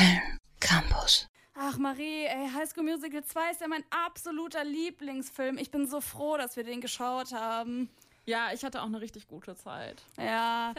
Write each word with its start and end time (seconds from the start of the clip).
Köln 0.00 0.38
Campus. 0.60 1.28
Ach 1.54 1.76
Marie, 1.76 2.24
ey, 2.24 2.48
High 2.54 2.66
School 2.66 2.84
Musical 2.84 3.22
2 3.22 3.50
ist 3.50 3.60
ja 3.60 3.68
mein 3.68 3.84
absoluter 4.06 4.64
Lieblingsfilm. 4.64 5.58
Ich 5.58 5.70
bin 5.70 5.86
so 5.86 6.00
froh, 6.00 6.38
dass 6.38 6.56
wir 6.56 6.64
den 6.64 6.80
geschaut 6.80 7.32
haben. 7.32 7.90
Ja, 8.24 8.48
ich 8.54 8.64
hatte 8.64 8.80
auch 8.80 8.86
eine 8.86 9.02
richtig 9.02 9.28
gute 9.28 9.56
Zeit. 9.56 10.02
Ja. 10.16 10.72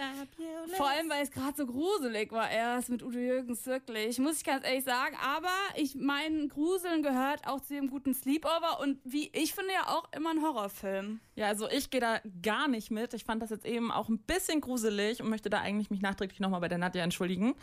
Vor 0.75 0.89
allem, 0.89 1.07
weil 1.07 1.21
es 1.21 1.29
gerade 1.29 1.55
so 1.55 1.67
gruselig 1.67 2.31
war 2.31 2.49
erst 2.49 2.89
mit 2.89 3.03
Udo 3.03 3.19
Jürgens, 3.19 3.63
wirklich. 3.67 4.17
Muss 4.17 4.37
ich 4.37 4.43
ganz 4.43 4.65
ehrlich 4.65 4.85
sagen. 4.85 5.15
Aber 5.23 5.53
ich 5.75 5.93
meine, 5.93 6.47
Gruseln 6.47 7.03
gehört 7.03 7.45
auch 7.45 7.61
zu 7.61 7.75
dem 7.75 7.91
guten 7.91 8.15
Sleepover 8.15 8.79
und 8.79 8.99
wie 9.03 9.29
ich 9.33 9.53
finde 9.53 9.73
ja 9.73 9.87
auch 9.87 10.05
immer 10.15 10.31
ein 10.31 10.41
Horrorfilm. 10.41 11.19
Ja, 11.35 11.45
also 11.45 11.69
ich 11.69 11.91
gehe 11.91 12.01
da 12.01 12.21
gar 12.41 12.67
nicht 12.67 12.89
mit. 12.89 13.13
Ich 13.13 13.25
fand 13.25 13.43
das 13.43 13.51
jetzt 13.51 13.65
eben 13.67 13.91
auch 13.91 14.09
ein 14.09 14.17
bisschen 14.17 14.61
gruselig 14.61 15.21
und 15.21 15.29
möchte 15.29 15.51
da 15.51 15.59
eigentlich 15.59 15.91
mich 15.91 16.01
nachträglich 16.01 16.39
nochmal 16.39 16.61
bei 16.61 16.69
der 16.69 16.79
Nadja 16.79 17.03
entschuldigen. 17.03 17.53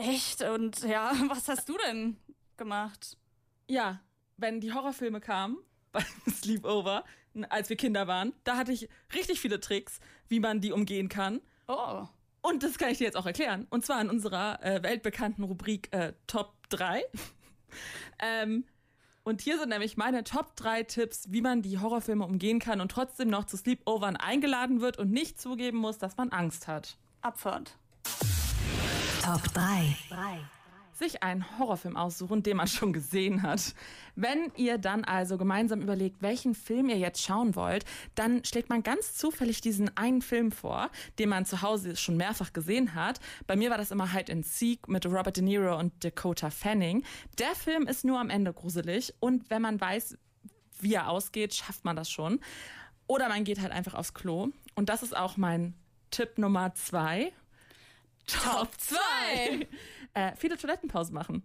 Echt? 0.00 0.42
Und 0.42 0.82
ja, 0.82 1.12
was 1.28 1.48
hast 1.48 1.68
du 1.68 1.76
denn 1.86 2.16
gemacht? 2.56 3.18
Ja, 3.68 4.00
wenn 4.36 4.60
die 4.60 4.72
Horrorfilme 4.72 5.20
kamen 5.20 5.58
beim 5.92 6.04
Sleepover, 6.28 7.04
als 7.48 7.68
wir 7.68 7.76
Kinder 7.76 8.06
waren, 8.06 8.32
da 8.44 8.56
hatte 8.56 8.72
ich 8.72 8.88
richtig 9.14 9.40
viele 9.40 9.60
Tricks, 9.60 10.00
wie 10.28 10.40
man 10.40 10.60
die 10.60 10.72
umgehen 10.72 11.08
kann. 11.08 11.40
Oh. 11.68 12.06
Und 12.42 12.62
das 12.62 12.78
kann 12.78 12.90
ich 12.90 12.98
dir 12.98 13.04
jetzt 13.04 13.16
auch 13.16 13.26
erklären. 13.26 13.66
Und 13.70 13.84
zwar 13.84 14.00
in 14.00 14.08
unserer 14.08 14.64
äh, 14.64 14.82
weltbekannten 14.82 15.44
Rubrik 15.44 15.92
äh, 15.92 16.14
Top 16.26 16.54
3. 16.70 17.04
ähm, 18.18 18.64
und 19.22 19.42
hier 19.42 19.58
sind 19.58 19.68
nämlich 19.68 19.98
meine 19.98 20.24
Top 20.24 20.56
3 20.56 20.84
Tipps, 20.84 21.30
wie 21.30 21.42
man 21.42 21.60
die 21.60 21.78
Horrorfilme 21.78 22.24
umgehen 22.24 22.58
kann 22.58 22.80
und 22.80 22.90
trotzdem 22.90 23.28
noch 23.28 23.44
zu 23.44 23.58
Sleepovern 23.58 24.16
eingeladen 24.16 24.80
wird 24.80 24.98
und 24.98 25.10
nicht 25.10 25.38
zugeben 25.38 25.76
muss, 25.76 25.98
dass 25.98 26.16
man 26.16 26.30
Angst 26.30 26.66
hat. 26.66 26.96
Abfahrt. 27.20 27.76
Top 29.22 29.42
3. 29.52 29.96
sich 30.92 31.22
einen 31.22 31.58
Horrorfilm 31.58 31.94
aussuchen, 31.94 32.42
den 32.42 32.56
man 32.56 32.68
schon 32.68 32.94
gesehen 32.94 33.42
hat. 33.42 33.74
Wenn 34.16 34.50
ihr 34.56 34.78
dann 34.78 35.04
also 35.04 35.36
gemeinsam 35.36 35.82
überlegt, 35.82 36.22
welchen 36.22 36.54
Film 36.54 36.88
ihr 36.88 36.96
jetzt 36.96 37.22
schauen 37.22 37.54
wollt, 37.54 37.84
dann 38.14 38.42
schlägt 38.46 38.70
man 38.70 38.82
ganz 38.82 39.14
zufällig 39.16 39.60
diesen 39.60 39.94
einen 39.94 40.22
Film 40.22 40.52
vor, 40.52 40.90
den 41.18 41.28
man 41.28 41.44
zu 41.44 41.60
Hause 41.60 41.96
schon 41.96 42.16
mehrfach 42.16 42.54
gesehen 42.54 42.94
hat. 42.94 43.20
Bei 43.46 43.56
mir 43.56 43.68
war 43.68 43.76
das 43.76 43.90
immer 43.90 44.10
Hide 44.10 44.32
and 44.32 44.46
Seek 44.46 44.88
mit 44.88 45.04
Robert 45.04 45.36
De 45.36 45.44
Niro 45.44 45.78
und 45.78 46.02
Dakota 46.02 46.48
Fanning. 46.48 47.04
Der 47.38 47.54
Film 47.54 47.86
ist 47.86 48.06
nur 48.06 48.18
am 48.18 48.30
Ende 48.30 48.54
gruselig 48.54 49.14
und 49.20 49.50
wenn 49.50 49.60
man 49.60 49.78
weiß, 49.78 50.16
wie 50.80 50.94
er 50.94 51.10
ausgeht, 51.10 51.54
schafft 51.54 51.84
man 51.84 51.94
das 51.94 52.10
schon. 52.10 52.40
Oder 53.06 53.28
man 53.28 53.44
geht 53.44 53.60
halt 53.60 53.72
einfach 53.72 53.92
aufs 53.92 54.14
Klo. 54.14 54.48
Und 54.74 54.88
das 54.88 55.02
ist 55.02 55.14
auch 55.14 55.36
mein 55.36 55.74
Tipp 56.10 56.38
Nummer 56.38 56.74
zwei. 56.74 57.32
Top 58.32 58.68
2! 58.78 59.66
äh, 60.14 60.32
viele 60.36 60.56
Toilettenpausen 60.56 61.14
machen. 61.14 61.42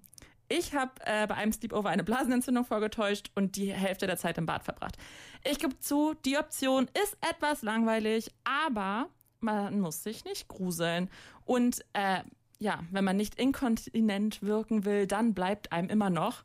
Ich 0.47 0.73
habe 0.75 0.91
äh, 1.05 1.25
bei 1.25 1.35
einem 1.35 1.51
Sleepover 1.51 1.89
eine 1.89 2.03
Blasenentzündung 2.03 2.65
vorgetäuscht 2.65 3.31
und 3.33 3.55
die 3.55 3.73
Hälfte 3.73 4.05
der 4.05 4.17
Zeit 4.17 4.37
im 4.37 4.45
Bad 4.45 4.63
verbracht. 4.63 4.95
Ich 5.43 5.57
gebe 5.57 5.79
zu, 5.79 6.13
die 6.25 6.37
Option 6.37 6.87
ist 7.03 7.17
etwas 7.21 7.63
langweilig, 7.63 8.31
aber 8.43 9.09
man 9.39 9.79
muss 9.79 10.03
sich 10.03 10.23
nicht 10.23 10.47
gruseln. 10.47 11.09
Und 11.45 11.83
äh, 11.93 12.21
ja, 12.59 12.83
wenn 12.91 13.03
man 13.03 13.17
nicht 13.17 13.35
inkontinent 13.35 14.43
wirken 14.43 14.85
will, 14.85 15.07
dann 15.07 15.33
bleibt 15.33 15.71
einem 15.71 15.89
immer 15.89 16.09
noch 16.09 16.43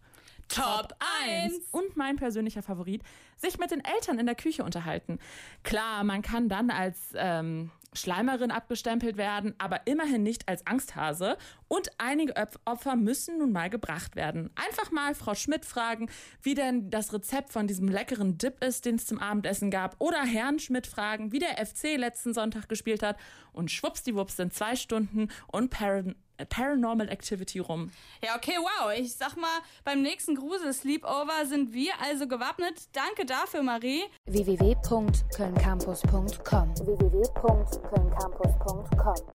Top 0.50 0.94
1! 1.24 1.54
und 1.70 1.96
mein 1.96 2.16
persönlicher 2.16 2.62
Favorit, 2.62 3.02
sich 3.36 3.58
mit 3.58 3.70
den 3.70 3.82
Eltern 3.84 4.18
in 4.18 4.26
der 4.26 4.34
Küche 4.34 4.64
unterhalten. 4.64 5.18
Klar, 5.62 6.02
man 6.02 6.22
kann 6.22 6.48
dann 6.48 6.70
als 6.70 6.98
ähm, 7.14 7.70
Schleimerin 7.92 8.50
abgestempelt 8.50 9.16
werden, 9.16 9.54
aber 9.58 9.86
immerhin 9.86 10.22
nicht 10.22 10.48
als 10.48 10.66
Angsthase. 10.66 11.36
Und 11.68 11.90
einige 11.98 12.34
Opfer 12.64 12.96
müssen 12.96 13.38
nun 13.38 13.52
mal 13.52 13.70
gebracht 13.70 14.16
werden. 14.16 14.50
Einfach 14.54 14.90
mal 14.90 15.14
Frau 15.14 15.34
Schmidt 15.34 15.64
fragen, 15.64 16.08
wie 16.42 16.54
denn 16.54 16.90
das 16.90 17.12
Rezept 17.12 17.52
von 17.52 17.66
diesem 17.66 17.88
leckeren 17.88 18.38
Dip 18.38 18.62
ist, 18.62 18.84
den 18.84 18.96
es 18.96 19.06
zum 19.06 19.18
Abendessen 19.18 19.70
gab. 19.70 19.96
Oder 20.00 20.22
Herrn 20.24 20.58
Schmidt 20.58 20.86
fragen, 20.86 21.32
wie 21.32 21.38
der 21.38 21.64
FC 21.64 21.96
letzten 21.96 22.34
Sonntag 22.34 22.68
gespielt 22.68 23.02
hat. 23.02 23.16
Und 23.52 23.70
schwuppsdiwupps 23.70 24.36
sind 24.36 24.54
zwei 24.54 24.76
Stunden 24.76 25.28
und 25.48 25.70
Paran 25.70 26.14
Paranormal 26.46 27.08
Activity 27.08 27.58
rum. 27.58 27.90
Ja, 28.24 28.36
okay, 28.36 28.56
wow. 28.58 28.90
Ich 28.96 29.14
sag 29.14 29.36
mal, 29.36 29.60
beim 29.84 30.00
nächsten 30.02 30.34
Grusel-Sleepover 30.34 31.46
sind 31.46 31.72
wir 31.72 31.92
also 32.02 32.26
gewappnet. 32.26 32.88
Danke 32.92 33.24
dafür, 33.26 33.62
Marie. 33.62 34.02
www.kölncampus.com 34.26 36.74
www.kölncampus.com 36.76 39.14